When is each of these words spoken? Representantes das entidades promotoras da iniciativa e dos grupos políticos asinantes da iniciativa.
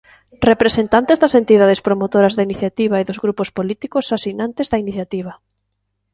Representantes 0.51 1.17
das 1.19 1.33
entidades 1.41 1.83
promotoras 1.87 2.33
da 2.35 2.45
iniciativa 2.49 2.95
e 2.97 3.07
dos 3.09 3.21
grupos 3.23 3.49
políticos 3.57 4.05
asinantes 4.17 4.67
da 4.71 4.81
iniciativa. 4.85 5.33